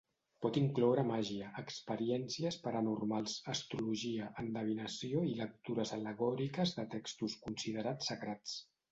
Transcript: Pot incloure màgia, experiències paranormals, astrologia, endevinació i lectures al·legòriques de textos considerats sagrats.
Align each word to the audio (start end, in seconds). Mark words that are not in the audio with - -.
Pot 0.43 0.55
incloure 0.59 1.01
màgia, 1.07 1.49
experiències 1.61 2.55
paranormals, 2.63 3.35
astrologia, 3.53 4.29
endevinació 4.43 5.21
i 5.33 5.35
lectures 5.41 5.93
al·legòriques 5.99 6.73
de 6.79 6.87
textos 6.95 7.37
considerats 7.45 8.11
sagrats. 8.13 8.57